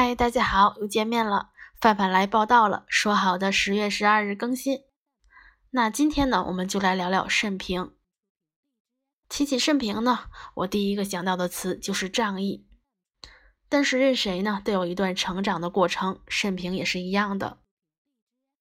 [0.00, 1.50] 嗨，大家好，又见面了。
[1.80, 4.82] 范范来报道了，说好的十月十二日更新。
[5.70, 7.90] 那今天呢，我们就来聊聊慎平。
[9.28, 12.68] 提起慎平呢，我第一个想到的词就是仗义。
[13.68, 17.58] 但是任谁呢，都有一段成长的过程，慎平也是一样的。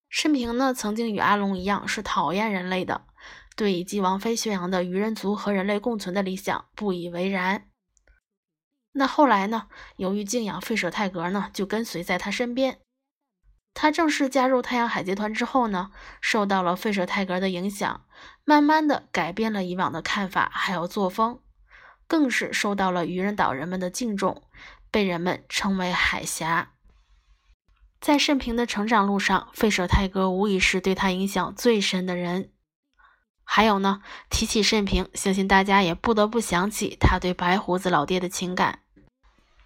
[0.10, 3.06] 慎平呢，曾经与阿龙一样，是讨厌人类的，
[3.56, 7.70] 对以及王菲宣扬的与人族和人类共存的理想不以为然。
[8.98, 9.68] 那后来呢？
[9.98, 12.80] 由于敬仰费舍泰格呢，就跟随在他身边。
[13.76, 18.06] 他正式加入太阳海贼团之后呢，受到了费舍泰格的影响，
[18.44, 21.40] 慢慢的改变了以往的看法还有作风，
[22.08, 24.42] 更是受到了愚人岛人们的敬重，
[24.90, 26.72] 被人们称为海侠。
[28.02, 32.52] 在慎平的成长路上，费舍泰格无疑是对他影响最深的人。
[33.44, 38.80] 还有呢，提起慎平，相信大家也不得不想起他对白胡子老爹的情感。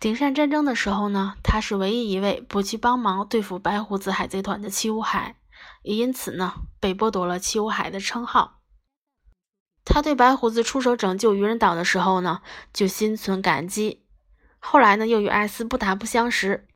[0.02, 5.36] 顶上战争的时候呢，他是唯一一位不去帮忙对付白胡子海贼团的七武海，
[5.84, 8.62] 也因此呢被剥夺了七武海的称号。
[9.86, 12.42] 他对白胡子出手拯救愚人岛的时候呢，
[12.74, 14.04] 就心存感激。
[14.58, 16.68] 后来呢，又与艾斯不打不相识，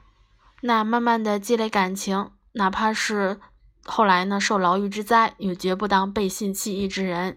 [0.61, 3.39] 那慢慢的积累感情，哪怕是
[3.83, 7.35] 后来呢受牢狱之灾，也绝不当背信弃义之人。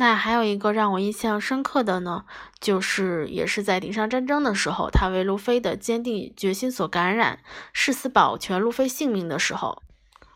[0.00, 2.24] 那还有一个让我印象深刻的呢，
[2.60, 7.40] 就是也是在顶上战争的时候，他为路飞的坚定决心所感染，
[7.72, 9.82] 誓死保全路飞性命的时候。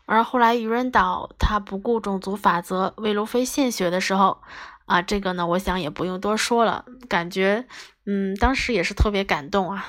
[0.05, 4.41] 而后来愚人岛他不顾种族法则为路飞献血的时候，
[4.85, 7.65] 啊，这个呢，我想也不用多说了，感觉，
[8.05, 9.85] 嗯，当时也是特别感动啊。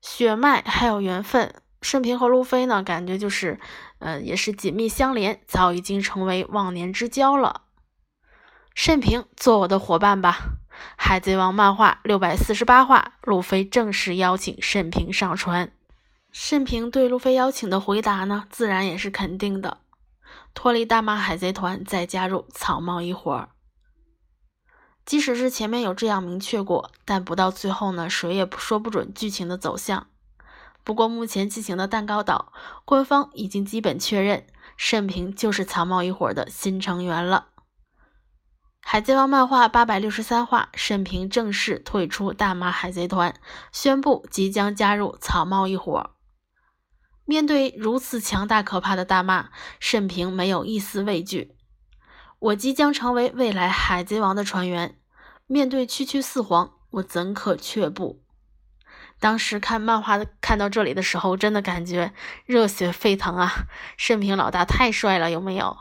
[0.00, 3.60] 血脉还有缘分，顺平和路飞呢，感觉就是，
[3.98, 7.64] 呃，也是紧密相连，早已经成为忘年之交了。
[8.74, 10.58] 甚平，做我的伙伴吧！
[10.96, 15.72] 海贼王漫画六百四十八话，路飞正式邀请甚平上船。
[16.30, 19.78] 甚平对路飞邀请的回答呢，自然也是肯定的。
[20.54, 23.48] 脱离大马海贼团，再加入草帽一伙。
[25.04, 30.06] 即使是前面有这样明确过，但不到最后呢，谁也说不准剧情的走向。
[30.82, 32.52] 不过目前进行的蛋糕岛，
[32.84, 34.46] 官方已经基本确认，
[34.76, 37.48] 甚平就是草帽一伙的新成员了。
[38.84, 43.34] 海贼王漫画八百六十三话，慎平正式退出大马海贼团，
[43.70, 46.10] 宣布即将加入草帽一伙。
[47.24, 49.48] 面对如此强大可怕的大骂，
[49.80, 51.56] 慎平没有一丝畏惧。
[52.38, 54.98] 我即将成为未来海贼王的船员，
[55.46, 58.22] 面对区区四皇，我怎可却步？
[59.18, 62.12] 当时看漫画的看到这里的时候，真的感觉
[62.44, 63.68] 热血沸腾啊！
[63.96, 65.78] 慎平老大太帅了，有没有？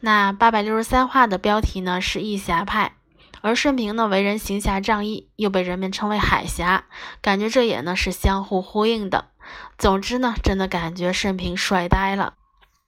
[0.00, 2.96] 那八百六十三话的标题呢是义侠派，
[3.40, 6.84] 而顺平呢为人行侠仗义，又被人们称为海侠，
[7.20, 9.30] 感觉这也呢是相互呼应的。
[9.76, 12.34] 总之呢，真的感觉顺平帅呆了。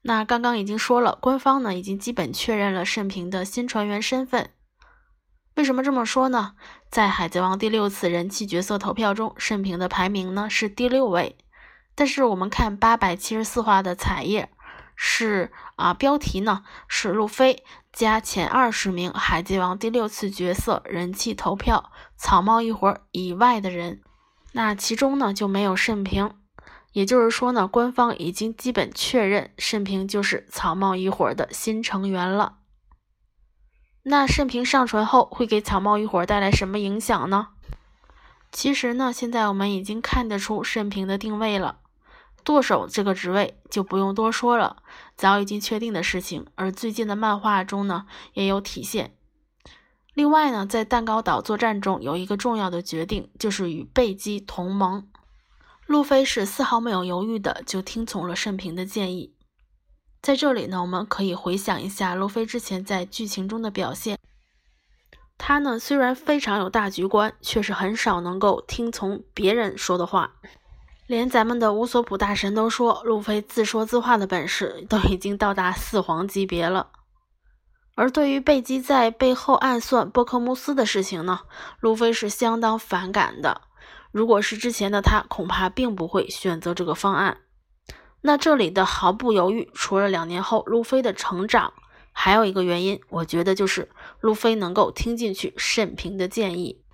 [0.02, 4.50] 那刚刚已经说了，官方呢已经基本确认了顺平的新船员身份。
[5.56, 6.52] 为什么这么说呢？
[6.90, 11.36] 在海贼王第六次人气角色投票中，顺平的排名呢是第六位，
[11.94, 14.48] 但是我们看八百七十四话的彩页。
[15.02, 24.02] 是啊，标题呢是路飞加前二十名海贼王第六次角色人气投票草帽一伙以外的人，
[24.52, 26.34] 那其中呢就没有慎平，
[26.92, 32.58] 也就是说呢，官方已经基本确认慎平就是草帽一伙的新成员了。
[34.02, 37.48] 那慎平上船后会给草帽一伙带来什么影响呢？
[38.52, 41.78] 其实呢，现在我们已经看得出慎平的定位了。
[42.44, 44.82] 舵手这个职位就不用多说了，
[45.16, 46.46] 早已经确定的事情。
[46.54, 49.14] 而最近的漫画中呢，也有体现。
[50.14, 55.08] 另外呢，在蛋糕岛作战中有一个重要的决定，就是与贝基同盟。
[55.86, 59.34] 路飞是丝毫没有犹豫的就听从了慎平的建议。
[60.22, 64.18] 在这里呢，我们可以回想一下路飞之前在剧情中的表现。
[65.38, 70.34] 他呢，虽然非常有大局观，却是很少能够听从别人说的话。
[71.10, 76.92] 连咱们的乌索普大神都说，路飞自说自话的本事都已经到达四皇级别了。
[77.96, 81.40] 而对于贝基在背后暗算波克穆斯的事情呢，
[81.80, 83.62] 路飞是相当反感的。
[84.12, 87.38] 如果是之前的他，恐怕并不会选择这个方案。
[88.20, 91.72] 那这里的毫不犹豫，除了两年后路飞的成长，
[92.12, 93.90] 还有一个原因，我觉得就是
[94.20, 96.84] 路飞能够听进去慎平的建议。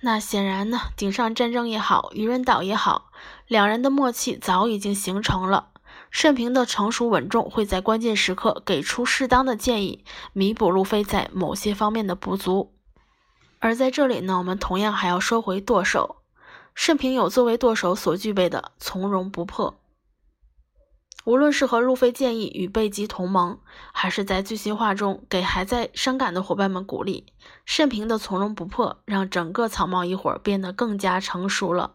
[0.00, 3.10] 那显然呢，顶上战争也好，愚人岛也好，
[3.46, 5.70] 两人的默契早已经形成了。
[6.10, 12.72] 慎平的成熟稳重，会在关键时刻给出适当的建议，弥补路飞在某些方面的不足。
[13.58, 16.16] 而在这里呢，我们同样还要说回舵手。
[16.74, 19.78] 盛平有作为舵手所具备的从容不迫。
[21.26, 23.58] 无论是和路飞建议与贝吉同盟，
[23.92, 27.26] 还是在剧情化中给还在伤感的伙伴们鼓励，
[27.64, 31.94] 盛平的从容不迫让整个草帽一伙变得更加成熟了。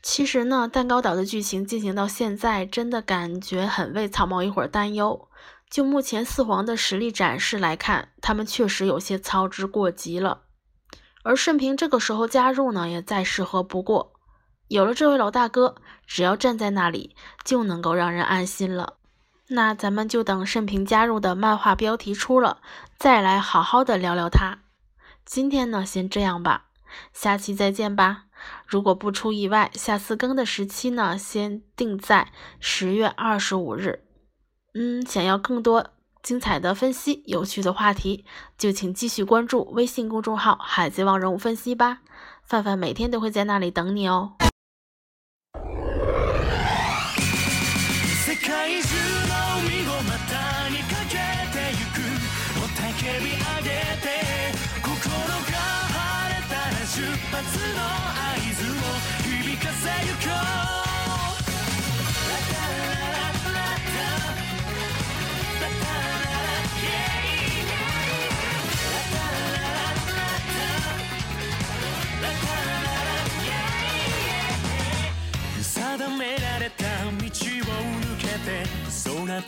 [0.00, 5.28] 其实呢，蛋糕岛的剧情进行到现在，真的感觉很为草帽一伙担忧。
[5.68, 10.42] 就目前四皇的实力展示来看，他们确实有些操之过急了。
[11.24, 14.12] 而盛平这个时候加入呢，也再适合不过。
[14.68, 15.76] 有了这位老大哥，
[16.06, 17.14] 只要站在那里，
[17.44, 18.94] 就能够让人安心了。
[19.48, 22.58] 那咱们就等盛平加入的漫画标题出了，
[22.98, 24.58] 再来好好的聊聊他。
[25.24, 26.66] 今天呢，先这样吧，
[27.12, 28.24] 下期再见吧。
[28.66, 34.04] 如果不出意外，下次更的时期呢，先定在十月二十五日。
[34.74, 35.90] 嗯，想要更多
[36.22, 38.24] 精彩的分析、有趣的话题，
[38.58, 42.00] 就请继续关注微信公众号“海贼王人物分析”吧。
[42.44, 44.34] 范范每天都会在那里等你哦。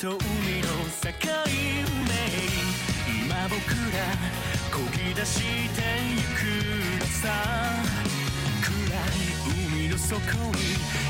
[0.01, 1.11] と海の境
[2.07, 2.15] 目
[3.25, 3.59] 今僕
[3.91, 4.07] ら
[4.71, 5.83] こぎ出して
[6.15, 7.27] ゆくのさ
[8.63, 10.21] 暗い海の底
[10.55, 10.63] に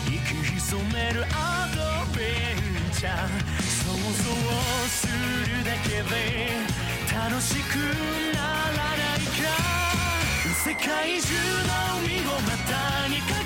[0.06, 2.22] 息潜めるアドベ
[2.54, 3.28] ンチャー
[3.60, 4.24] 想像
[4.88, 6.48] するだけで
[7.14, 7.76] 楽しく
[8.34, 9.52] ならないか
[10.64, 13.37] 世界中の海を股にか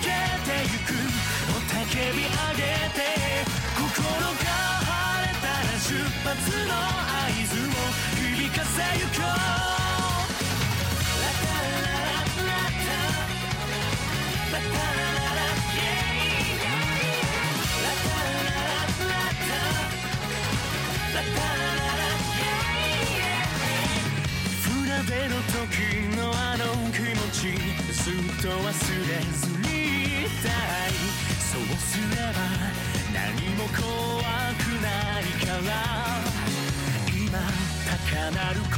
[28.03, 28.73] ずっと忘れ
[29.33, 30.93] ずにいたい。
[31.39, 32.72] そうすれば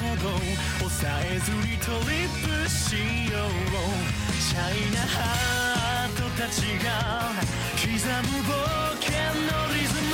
[0.04, 2.92] 抑えずにトリップし
[3.32, 7.32] ようシャイなハートたちが
[7.80, 8.52] 刻む冒
[9.00, 9.10] 険
[9.42, 10.12] のリズム。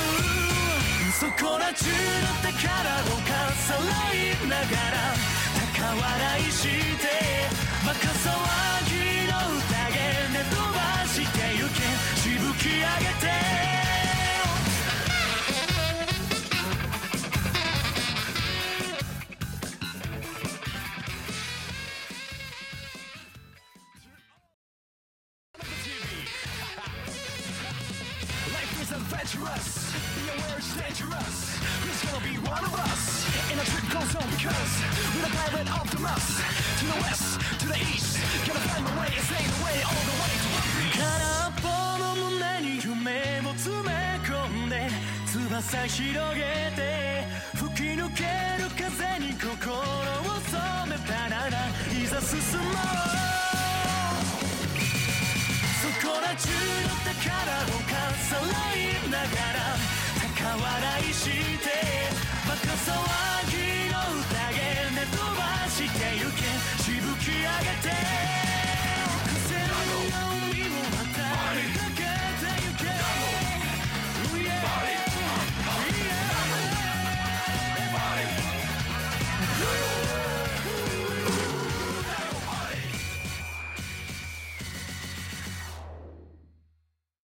[1.11, 1.95] そこら中の
[2.41, 3.79] 宝をかさら
[4.13, 5.03] いながら
[5.75, 7.05] 高笑いして
[7.85, 8.31] バカ騒
[8.87, 8.91] ぎ
[9.29, 9.69] の宴
[10.33, 11.79] で飛ばしてゆけ。
[12.19, 13.60] しぶき上げて。
[45.56, 46.42] 翼広げ
[46.76, 48.24] て吹き抜け
[48.62, 49.82] る風に心を
[50.50, 52.64] 染めたならいざ進も
[53.29, 53.29] う
[60.57, 61.50] 笑いし